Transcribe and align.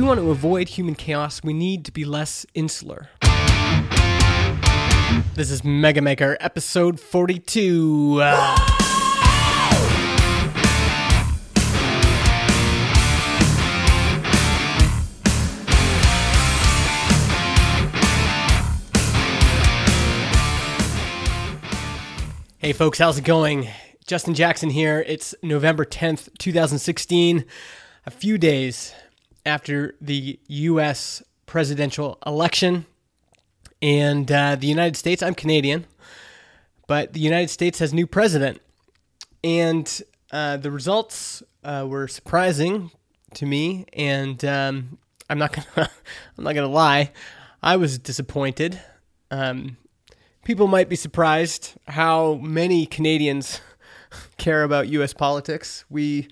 we 0.00 0.06
want 0.06 0.18
to 0.18 0.30
avoid 0.30 0.66
human 0.66 0.94
chaos, 0.94 1.42
we 1.42 1.52
need 1.52 1.84
to 1.84 1.92
be 1.92 2.06
less 2.06 2.46
insular. 2.54 3.10
This 5.34 5.50
is 5.50 5.62
Mega 5.62 6.00
Maker 6.00 6.38
episode 6.40 6.98
42. 6.98 8.20
Uh, 8.22 8.56
Hey 22.58 22.72
folks, 22.72 22.98
how's 22.98 23.18
it 23.18 23.24
going? 23.24 23.68
Justin 24.06 24.34
Jackson 24.34 24.70
here. 24.70 25.04
It's 25.06 25.34
November 25.42 25.84
10th, 25.84 26.28
2016, 26.38 27.44
a 28.06 28.10
few 28.10 28.38
days 28.38 28.94
after 29.50 29.96
the 30.00 30.38
U.S. 30.46 31.22
presidential 31.46 32.18
election. 32.24 32.86
And 33.82 34.30
uh, 34.30 34.54
the 34.54 34.68
United 34.68 34.96
States, 34.96 35.22
I'm 35.22 35.34
Canadian, 35.34 35.86
but 36.86 37.12
the 37.14 37.20
United 37.20 37.48
States 37.50 37.80
has 37.80 37.92
new 37.92 38.06
president. 38.06 38.60
And 39.42 40.02
uh, 40.30 40.58
the 40.58 40.70
results 40.70 41.42
uh, 41.64 41.84
were 41.88 42.06
surprising 42.06 42.92
to 43.34 43.46
me. 43.46 43.86
And 43.92 44.42
um, 44.44 44.98
I'm 45.28 45.38
not 45.38 45.52
gonna, 45.52 45.90
I'm 46.38 46.44
not 46.44 46.54
gonna 46.54 46.68
lie, 46.68 47.10
I 47.62 47.76
was 47.76 47.98
disappointed. 47.98 48.80
Um, 49.32 49.76
people 50.44 50.68
might 50.68 50.88
be 50.88 50.96
surprised 50.96 51.74
how 51.88 52.34
many 52.34 52.86
Canadians 52.86 53.60
care 54.36 54.62
about 54.62 54.88
U.S. 54.88 55.12
politics. 55.12 55.84
We 55.90 56.28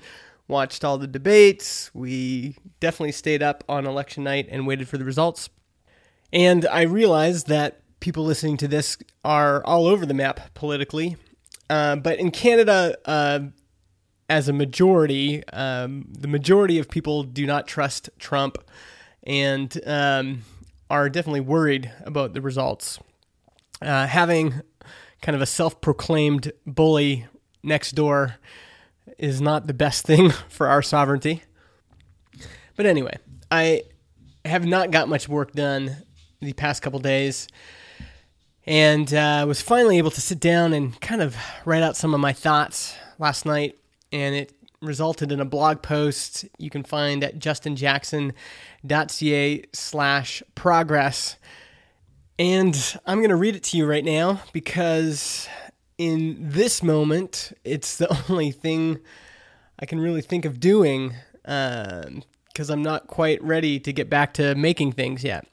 watched 0.48 0.84
all 0.84 0.98
the 0.98 1.06
debates. 1.06 1.90
We 1.94 2.56
definitely 2.80 3.12
stayed 3.12 3.42
up 3.42 3.62
on 3.68 3.86
election 3.86 4.24
night 4.24 4.48
and 4.50 4.66
waited 4.66 4.88
for 4.88 4.98
the 4.98 5.04
results. 5.04 5.50
And 6.32 6.66
I 6.66 6.82
realized 6.82 7.46
that 7.48 7.82
people 8.00 8.24
listening 8.24 8.56
to 8.58 8.68
this 8.68 8.96
are 9.24 9.62
all 9.64 9.86
over 9.86 10.06
the 10.06 10.14
map 10.14 10.54
politically. 10.54 11.16
Uh, 11.70 11.96
but 11.96 12.18
in 12.18 12.30
Canada, 12.30 12.96
uh, 13.04 13.40
as 14.28 14.48
a 14.48 14.52
majority, 14.52 15.46
um, 15.48 16.06
the 16.10 16.28
majority 16.28 16.78
of 16.78 16.88
people 16.88 17.22
do 17.22 17.46
not 17.46 17.66
trust 17.66 18.10
Trump 18.18 18.58
and 19.22 19.80
um, 19.86 20.42
are 20.90 21.08
definitely 21.10 21.40
worried 21.40 21.90
about 22.04 22.34
the 22.34 22.40
results. 22.40 22.98
Uh, 23.80 24.06
having 24.06 24.62
kind 25.22 25.36
of 25.36 25.42
a 25.42 25.46
self 25.46 25.80
proclaimed 25.80 26.52
bully 26.66 27.26
next 27.62 27.92
door 27.92 28.36
is 29.18 29.40
not 29.40 29.66
the 29.66 29.74
best 29.74 30.06
thing 30.06 30.30
for 30.48 30.68
our 30.68 30.82
sovereignty. 30.82 31.42
But 32.76 32.86
anyway, 32.86 33.18
I 33.50 33.82
have 34.44 34.64
not 34.64 34.90
got 34.90 35.08
much 35.08 35.28
work 35.28 35.52
done 35.52 35.96
the 36.40 36.52
past 36.52 36.82
couple 36.82 37.00
days. 37.00 37.48
And 38.66 39.12
uh, 39.12 39.44
was 39.48 39.62
finally 39.62 39.98
able 39.98 40.10
to 40.12 40.20
sit 40.20 40.40
down 40.40 40.72
and 40.72 41.00
kind 41.00 41.22
of 41.22 41.36
write 41.64 41.82
out 41.82 41.96
some 41.96 42.14
of 42.14 42.20
my 42.20 42.32
thoughts 42.32 42.94
last 43.18 43.46
night. 43.46 43.78
And 44.12 44.34
it 44.34 44.52
resulted 44.80 45.32
in 45.32 45.40
a 45.40 45.44
blog 45.44 45.82
post 45.82 46.44
you 46.58 46.70
can 46.70 46.84
find 46.84 47.24
at 47.24 47.38
justinjackson.ca 47.38 49.64
slash 49.72 50.42
progress. 50.54 51.36
And 52.38 52.98
i'm 53.04 53.18
going 53.18 53.30
to 53.30 53.36
read 53.36 53.56
it 53.56 53.64
to 53.64 53.76
you 53.76 53.84
right 53.84 54.04
now 54.04 54.40
because 54.52 55.48
in 55.98 56.36
this 56.38 56.82
moment, 56.82 57.52
it's 57.64 57.96
the 57.96 58.08
only 58.30 58.52
thing 58.52 59.00
I 59.78 59.86
can 59.86 60.00
really 60.00 60.22
think 60.22 60.44
of 60.44 60.60
doing 60.60 61.14
because 61.42 62.70
uh, 62.70 62.72
I'm 62.72 62.82
not 62.82 63.08
quite 63.08 63.42
ready 63.42 63.80
to 63.80 63.92
get 63.92 64.08
back 64.08 64.34
to 64.34 64.54
making 64.54 64.92
things 64.92 65.24
yet. 65.24 65.46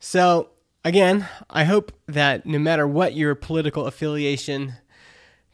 So, 0.00 0.50
again, 0.84 1.28
I 1.50 1.64
hope 1.64 1.92
that 2.06 2.46
no 2.46 2.58
matter 2.58 2.86
what 2.86 3.14
your 3.14 3.34
political 3.34 3.86
affiliation, 3.86 4.74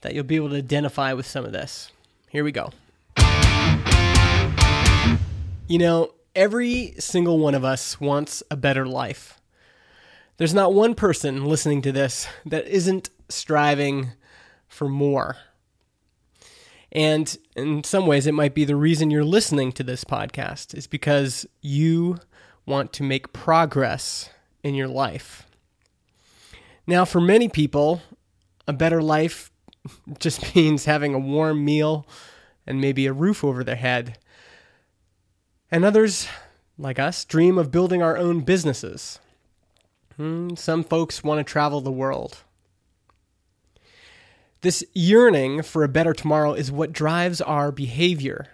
that 0.00 0.14
you'll 0.14 0.24
be 0.24 0.36
able 0.36 0.50
to 0.50 0.56
identify 0.56 1.12
with 1.12 1.26
some 1.26 1.44
of 1.44 1.52
this. 1.52 1.90
Here 2.28 2.44
we 2.44 2.52
go. 2.52 2.70
You 5.66 5.78
know, 5.78 6.14
every 6.34 6.94
single 6.98 7.38
one 7.38 7.54
of 7.54 7.64
us 7.64 7.98
wants 8.00 8.42
a 8.50 8.56
better 8.56 8.86
life. 8.86 9.40
There's 10.36 10.52
not 10.52 10.74
one 10.74 10.94
person 10.94 11.46
listening 11.46 11.80
to 11.82 11.92
this 11.92 12.26
that 12.44 12.66
isn't 12.66 13.08
striving 13.28 14.12
for 14.68 14.88
more. 14.88 15.36
And 16.92 17.36
in 17.56 17.82
some 17.82 18.06
ways, 18.06 18.26
it 18.26 18.34
might 18.34 18.54
be 18.54 18.64
the 18.64 18.76
reason 18.76 19.10
you're 19.10 19.24
listening 19.24 19.72
to 19.72 19.82
this 19.82 20.04
podcast 20.04 20.74
is 20.74 20.86
because 20.86 21.44
you 21.60 22.18
want 22.66 22.92
to 22.94 23.02
make 23.02 23.32
progress 23.32 24.30
in 24.62 24.74
your 24.74 24.88
life. 24.88 25.46
Now, 26.86 27.04
for 27.04 27.20
many 27.20 27.48
people, 27.48 28.02
a 28.68 28.72
better 28.72 29.02
life 29.02 29.50
just 30.18 30.54
means 30.56 30.84
having 30.84 31.14
a 31.14 31.18
warm 31.18 31.64
meal 31.64 32.06
and 32.66 32.80
maybe 32.80 33.06
a 33.06 33.12
roof 33.12 33.42
over 33.44 33.64
their 33.64 33.76
head. 33.76 34.18
And 35.70 35.84
others, 35.84 36.28
like 36.78 36.98
us, 36.98 37.24
dream 37.24 37.58
of 37.58 37.70
building 37.70 38.02
our 38.02 38.16
own 38.16 38.40
businesses. 38.40 39.18
Hmm, 40.16 40.54
some 40.54 40.84
folks 40.84 41.24
want 41.24 41.44
to 41.44 41.50
travel 41.50 41.80
the 41.80 41.90
world. 41.90 42.38
This 44.64 44.82
yearning 44.94 45.60
for 45.60 45.84
a 45.84 45.88
better 45.88 46.14
tomorrow 46.14 46.54
is 46.54 46.72
what 46.72 46.90
drives 46.90 47.42
our 47.42 47.70
behavior. 47.70 48.46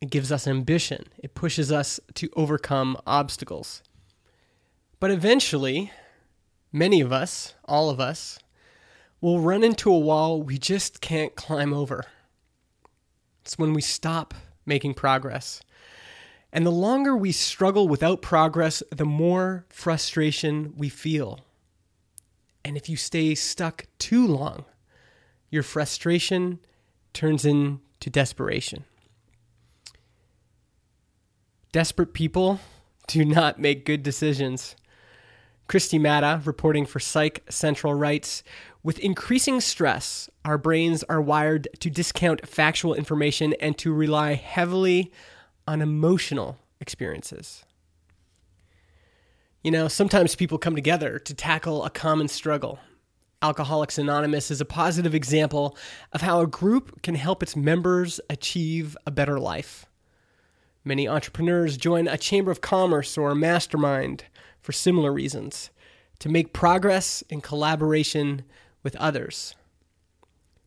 It 0.00 0.08
gives 0.08 0.32
us 0.32 0.46
ambition, 0.46 1.08
it 1.18 1.34
pushes 1.34 1.70
us 1.70 2.00
to 2.14 2.30
overcome 2.34 2.96
obstacles. 3.06 3.82
But 4.98 5.10
eventually, 5.10 5.92
many 6.72 7.02
of 7.02 7.12
us, 7.12 7.52
all 7.66 7.90
of 7.90 8.00
us, 8.00 8.38
will 9.20 9.40
run 9.40 9.62
into 9.62 9.92
a 9.92 9.98
wall 9.98 10.42
we 10.42 10.56
just 10.56 11.02
can't 11.02 11.36
climb 11.36 11.74
over. 11.74 12.06
It's 13.42 13.58
when 13.58 13.74
we 13.74 13.82
stop 13.82 14.32
making 14.64 14.94
progress. 14.94 15.60
And 16.50 16.64
the 16.64 16.70
longer 16.70 17.14
we 17.14 17.30
struggle 17.30 17.86
without 17.86 18.22
progress, 18.22 18.82
the 18.90 19.04
more 19.04 19.66
frustration 19.68 20.72
we 20.78 20.88
feel. 20.88 21.40
And 22.64 22.74
if 22.74 22.88
you 22.88 22.96
stay 22.96 23.34
stuck 23.34 23.84
too 23.98 24.26
long, 24.26 24.64
your 25.50 25.62
frustration 25.62 26.58
turns 27.12 27.44
into 27.44 28.10
desperation. 28.10 28.84
Desperate 31.72 32.12
people 32.12 32.60
do 33.06 33.24
not 33.24 33.58
make 33.58 33.84
good 33.84 34.02
decisions. 34.02 34.76
Christy 35.66 35.98
Matta, 35.98 36.40
reporting 36.44 36.86
for 36.86 36.98
Psych 36.98 37.44
Central, 37.50 37.92
writes 37.92 38.42
With 38.82 38.98
increasing 39.00 39.60
stress, 39.60 40.30
our 40.44 40.56
brains 40.56 41.04
are 41.04 41.20
wired 41.20 41.68
to 41.80 41.90
discount 41.90 42.48
factual 42.48 42.94
information 42.94 43.54
and 43.60 43.76
to 43.78 43.92
rely 43.92 44.34
heavily 44.34 45.12
on 45.66 45.82
emotional 45.82 46.56
experiences. 46.80 47.64
You 49.62 49.70
know, 49.70 49.88
sometimes 49.88 50.34
people 50.34 50.56
come 50.56 50.74
together 50.74 51.18
to 51.18 51.34
tackle 51.34 51.84
a 51.84 51.90
common 51.90 52.28
struggle. 52.28 52.78
Alcoholics 53.40 53.98
Anonymous 53.98 54.50
is 54.50 54.60
a 54.60 54.64
positive 54.64 55.14
example 55.14 55.76
of 56.12 56.22
how 56.22 56.40
a 56.40 56.46
group 56.46 57.02
can 57.02 57.14
help 57.14 57.40
its 57.40 57.54
members 57.54 58.20
achieve 58.28 58.96
a 59.06 59.12
better 59.12 59.38
life. 59.38 59.86
Many 60.84 61.06
entrepreneurs 61.06 61.76
join 61.76 62.08
a 62.08 62.18
chamber 62.18 62.50
of 62.50 62.60
commerce 62.60 63.16
or 63.16 63.30
a 63.30 63.36
mastermind 63.36 64.24
for 64.60 64.72
similar 64.72 65.12
reasons 65.12 65.70
to 66.18 66.28
make 66.28 66.52
progress 66.52 67.22
in 67.30 67.40
collaboration 67.40 68.42
with 68.82 68.96
others. 68.96 69.54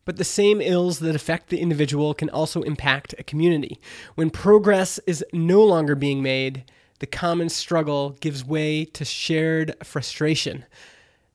But 0.06 0.16
the 0.16 0.24
same 0.24 0.62
ills 0.62 0.98
that 1.00 1.14
affect 1.14 1.50
the 1.50 1.60
individual 1.60 2.14
can 2.14 2.30
also 2.30 2.62
impact 2.62 3.14
a 3.18 3.22
community. 3.22 3.78
When 4.14 4.30
progress 4.30 4.98
is 5.06 5.22
no 5.34 5.62
longer 5.62 5.94
being 5.94 6.22
made, 6.22 6.64
the 7.00 7.06
common 7.06 7.50
struggle 7.50 8.16
gives 8.20 8.46
way 8.46 8.86
to 8.86 9.04
shared 9.04 9.74
frustration 9.84 10.64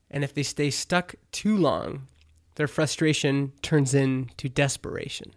and 0.10 0.24
if 0.24 0.34
they 0.34 0.44
stay 0.44 0.70
stuck 0.70 1.16
too 1.32 1.58
long, 1.58 2.08
their 2.56 2.68
frustration 2.68 3.54
turns 3.62 3.94
into 3.94 4.50
desperation. 4.50 5.34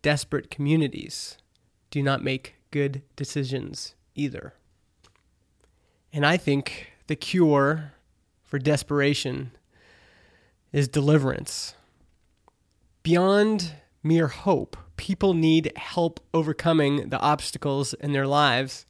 Desperate 0.00 0.50
communities 0.50 1.38
do 1.90 2.02
not 2.02 2.22
make 2.22 2.56
good 2.70 3.02
decisions 3.16 3.94
either. 4.14 4.54
And 6.12 6.26
I 6.26 6.36
think 6.36 6.92
the 7.06 7.16
cure 7.16 7.92
for 8.44 8.58
desperation 8.58 9.52
is 10.72 10.88
deliverance. 10.88 11.74
Beyond 13.02 13.72
mere 14.02 14.28
hope, 14.28 14.76
people 14.96 15.34
need 15.34 15.72
help 15.76 16.20
overcoming 16.32 17.08
the 17.08 17.18
obstacles 17.20 17.94
in 17.94 18.12
their 18.12 18.26
lives 18.26 18.86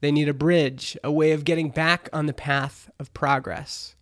they 0.00 0.10
need 0.10 0.28
a 0.28 0.34
bridge, 0.34 0.96
a 1.04 1.12
way 1.12 1.32
of 1.32 1.44
getting 1.44 1.70
back 1.70 2.08
on 2.12 2.26
the 2.26 2.32
path 2.32 2.90
of 2.98 3.12
progress. 3.12 3.94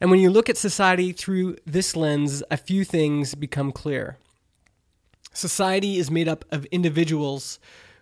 And 0.00 0.10
when 0.10 0.20
you 0.20 0.30
look 0.30 0.48
at 0.48 0.56
society 0.56 1.12
through 1.12 1.56
this 1.66 1.96
lens, 1.96 2.42
a 2.50 2.56
few 2.56 2.84
things 2.84 3.34
become 3.34 3.72
clear. 3.72 4.18
Society 5.32 5.98
is 5.98 6.10
made 6.10 6.28
up 6.28 6.44
of 6.50 6.64
individuals 6.66 7.58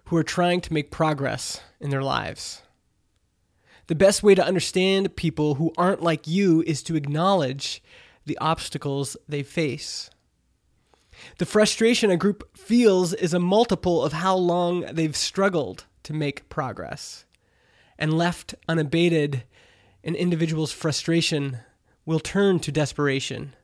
who 0.07 0.17
are 0.17 0.23
trying 0.23 0.61
to 0.61 0.73
make 0.73 0.91
progress 0.91 1.61
in 1.81 1.91
their 1.91 2.03
lives. 2.03 2.63
The 3.89 3.95
best 3.95 4.23
way 4.23 4.35
to 4.35 4.45
understand 4.45 5.17
people 5.17 5.55
who 5.55 5.73
aren't 5.79 6.03
like 6.03 6.27
you 6.27 6.63
is 6.67 6.83
to 6.85 6.97
acknowledge 6.97 7.83
the 8.25 8.39
obstacles 8.39 9.17
they 9.29 9.43
face. 9.43 10.11
The 11.39 11.47
frustration 11.47 12.11
a 12.11 12.17
group 12.17 12.57
feels 12.57 13.15
is 13.15 13.33
a 13.33 13.39
multiple 13.39 14.03
of 14.03 14.13
how 14.13 14.37
long 14.37 14.83
they've 14.93 15.17
struggled 15.17 15.85
to 16.07 16.13
make 16.13 16.49
progress. 16.49 17.25
And 17.99 18.17
left 18.17 18.55
unabated, 18.69 19.43
an 20.05 20.15
individual's 20.15 20.71
frustration 20.71 21.59
will 22.05 22.21
turn 22.21 22.61
to 22.61 22.71
desperation, 22.71 23.57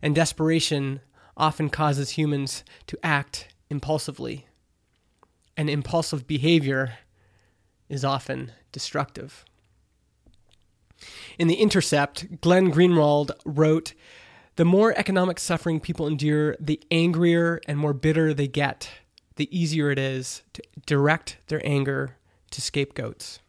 and 0.00 0.14
desperation 0.14 1.00
often 1.36 1.68
causes 1.68 2.10
humans 2.10 2.64
to 2.86 2.98
act 3.02 3.48
impulsively. 3.68 4.46
And 5.58 5.68
impulsive 5.68 6.26
behavior 6.26 6.94
is 7.90 8.02
often 8.02 8.52
destructive. 8.72 9.44
In 11.38 11.48
The 11.48 11.56
Intercept, 11.56 12.40
Glenn 12.40 12.72
Greenwald 12.72 13.32
wrote 13.44 13.92
The 14.56 14.64
more 14.64 14.94
economic 14.96 15.38
suffering 15.38 15.80
people 15.80 16.06
endure, 16.06 16.56
the 16.58 16.80
angrier 16.90 17.60
and 17.68 17.78
more 17.78 17.92
bitter 17.92 18.32
they 18.32 18.48
get, 18.48 18.88
the 19.36 19.56
easier 19.56 19.90
it 19.90 19.98
is 19.98 20.42
to 20.52 20.62
direct 20.86 21.38
their 21.48 21.64
anger 21.64 22.16
to 22.50 22.60
scapegoats. 22.60 23.40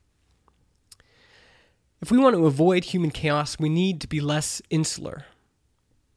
If 2.02 2.12
we 2.12 2.18
want 2.18 2.36
to 2.36 2.48
avoid 2.48 2.86
human 2.86 3.12
chaos, 3.12 3.60
we 3.60 3.70
need 3.70 4.02
to 4.02 4.08
be 4.08 4.20
less 4.20 4.62
insular. 4.70 5.26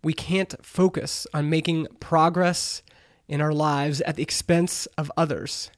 We 0.02 0.14
can't 0.14 0.54
focus 0.64 1.26
on 1.34 1.50
making 1.50 1.88
progress 2.00 2.82
in 3.28 3.40
our 3.40 3.52
lives 3.52 4.00
at 4.02 4.16
the 4.16 4.22
expense 4.22 4.86
of 4.98 5.12
others. 5.16 5.70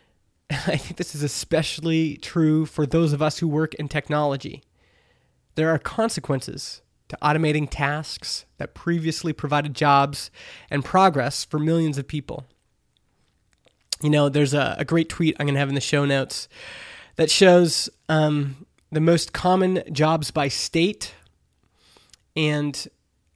I 0.50 0.76
think 0.76 0.96
this 0.96 1.14
is 1.14 1.22
especially 1.22 2.16
true 2.16 2.66
for 2.66 2.86
those 2.86 3.12
of 3.12 3.20
us 3.22 3.38
who 3.38 3.48
work 3.48 3.74
in 3.74 3.88
technology. 3.88 4.62
There 5.54 5.70
are 5.70 5.78
consequences 5.78 6.82
to 7.08 7.18
automating 7.22 7.68
tasks 7.68 8.44
that 8.58 8.74
previously 8.74 9.32
provided 9.32 9.74
jobs 9.74 10.30
and 10.70 10.84
progress 10.84 11.44
for 11.44 11.58
millions 11.58 11.98
of 11.98 12.06
people. 12.06 12.46
You 14.02 14.10
know, 14.10 14.28
there's 14.28 14.54
a, 14.54 14.76
a 14.78 14.84
great 14.84 15.08
tweet 15.08 15.36
I'm 15.38 15.46
going 15.46 15.54
to 15.54 15.60
have 15.60 15.68
in 15.68 15.74
the 15.74 15.80
show 15.80 16.04
notes 16.04 16.48
that 17.16 17.30
shows 17.30 17.90
um, 18.08 18.66
the 18.92 19.00
most 19.00 19.32
common 19.32 19.82
jobs 19.92 20.30
by 20.30 20.48
state. 20.48 21.14
And 22.36 22.86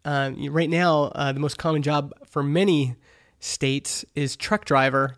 uh, 0.04 0.30
right 0.48 0.70
now, 0.70 1.04
uh, 1.14 1.32
the 1.32 1.40
most 1.40 1.58
common 1.58 1.82
job 1.82 2.12
for 2.26 2.42
many 2.42 2.96
states 3.40 4.04
is 4.14 4.36
truck 4.36 4.64
driver. 4.64 5.16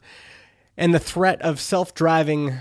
And 0.77 0.95
the 0.95 0.99
threat 0.99 1.41
of 1.43 1.61
self 1.61 1.95
driving 1.95 2.59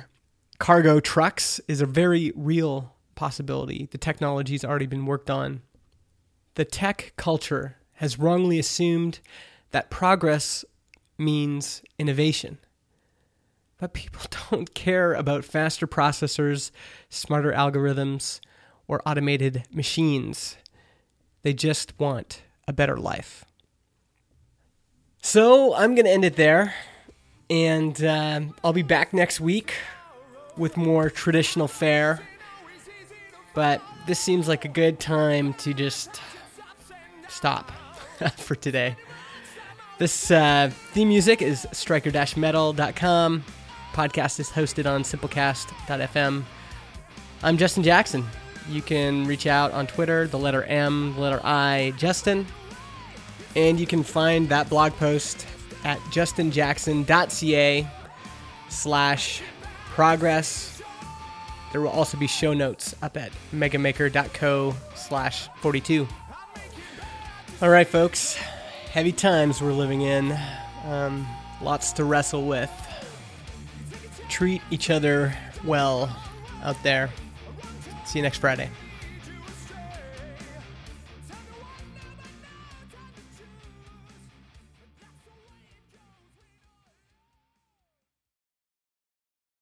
cargo 0.59 0.99
trucks 0.99 1.59
is 1.67 1.81
a 1.81 1.85
very 1.85 2.31
real 2.35 2.93
possibility. 3.15 3.87
The 3.91 3.97
technology's 3.97 4.65
already 4.65 4.85
been 4.85 5.05
worked 5.05 5.29
on. 5.29 5.61
The 6.55 6.65
tech 6.65 7.13
culture 7.15 7.77
has 7.93 8.19
wrongly 8.19 8.59
assumed 8.59 9.19
that 9.71 9.89
progress 9.89 10.63
means 11.17 11.81
innovation. 11.97 12.59
But 13.83 13.91
people 13.91 14.21
don't 14.49 14.73
care 14.73 15.13
about 15.13 15.43
faster 15.43 15.85
processors, 15.85 16.71
smarter 17.09 17.51
algorithms, 17.51 18.39
or 18.87 19.01
automated 19.05 19.65
machines. 19.73 20.55
They 21.41 21.53
just 21.53 21.99
want 21.99 22.43
a 22.65 22.71
better 22.71 22.95
life. 22.95 23.43
So 25.21 25.75
I'm 25.75 25.95
going 25.95 26.05
to 26.05 26.11
end 26.11 26.23
it 26.23 26.37
there. 26.37 26.73
And 27.49 28.01
uh, 28.01 28.39
I'll 28.63 28.71
be 28.71 28.83
back 28.83 29.11
next 29.11 29.41
week 29.41 29.73
with 30.55 30.77
more 30.77 31.09
traditional 31.09 31.67
fare 31.67 32.21
but 33.53 33.81
this 34.07 34.19
seems 34.19 34.47
like 34.47 34.65
a 34.65 34.69
good 34.69 34.99
time 34.99 35.53
to 35.55 35.73
just 35.73 36.21
stop 37.27 37.71
for 38.37 38.55
today. 38.55 38.95
This 39.99 40.31
uh, 40.31 40.71
theme 40.91 41.09
music 41.09 41.41
is 41.41 41.67
striker-metal.com. 41.71 43.43
Podcast 43.93 44.39
is 44.39 44.49
hosted 44.49 44.85
on 44.89 45.03
simplecast.fm. 45.03 46.43
I'm 47.41 47.57
Justin 47.57 47.83
Jackson. 47.83 48.25
You 48.69 48.81
can 48.81 49.25
reach 49.25 49.47
out 49.47 49.71
on 49.71 49.87
Twitter, 49.87 50.27
the 50.27 50.39
letter 50.39 50.63
M, 50.63 51.13
the 51.15 51.21
letter 51.21 51.41
I, 51.43 51.93
Justin. 51.97 52.45
And 53.55 53.79
you 53.79 53.87
can 53.87 54.03
find 54.03 54.49
that 54.49 54.69
blog 54.69 54.93
post 54.93 55.45
at 55.83 55.99
justinjackson.ca 56.11 57.87
slash 58.69 59.41
progress 59.91 60.73
there 61.73 61.81
will 61.81 61.89
also 61.89 62.17
be 62.19 62.27
show 62.27 62.53
notes 62.53 62.95
up 63.01 63.17
at 63.17 63.31
megamaker.co 63.51 64.75
slash 64.93 65.49
42. 65.57 66.07
All 67.63 67.69
right, 67.69 67.87
folks. 67.87 68.35
Heavy 68.91 69.11
times 69.11 69.59
we're 69.59 69.73
living 69.73 70.01
in. 70.01 70.37
Um, 70.85 71.27
lots 71.63 71.91
to 71.93 72.03
wrestle 72.03 72.45
with. 72.45 72.69
Treat 74.33 74.63
each 74.71 74.89
other 74.89 75.31
well 75.63 76.09
out 76.63 76.81
there. 76.81 77.11
See 78.03 78.17
you 78.17 78.23
next 78.23 78.39
Friday. 78.39 78.67